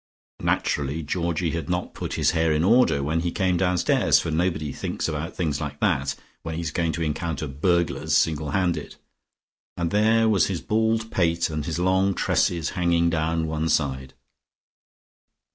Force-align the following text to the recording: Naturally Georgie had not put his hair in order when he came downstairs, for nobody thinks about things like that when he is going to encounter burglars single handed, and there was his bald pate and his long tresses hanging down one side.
Naturally 0.39 1.03
Georgie 1.03 1.51
had 1.51 1.69
not 1.69 1.93
put 1.93 2.13
his 2.15 2.31
hair 2.31 2.51
in 2.51 2.63
order 2.63 3.03
when 3.03 3.19
he 3.19 3.29
came 3.29 3.55
downstairs, 3.55 4.19
for 4.19 4.31
nobody 4.31 4.71
thinks 4.73 5.07
about 5.07 5.35
things 5.35 5.61
like 5.61 5.79
that 5.79 6.15
when 6.41 6.55
he 6.55 6.61
is 6.61 6.71
going 6.71 6.91
to 6.93 7.03
encounter 7.03 7.45
burglars 7.45 8.17
single 8.17 8.49
handed, 8.49 8.95
and 9.77 9.91
there 9.91 10.27
was 10.27 10.47
his 10.47 10.59
bald 10.59 11.11
pate 11.11 11.51
and 11.51 11.67
his 11.67 11.77
long 11.77 12.15
tresses 12.15 12.69
hanging 12.71 13.11
down 13.11 13.45
one 13.45 13.69
side. 13.69 14.15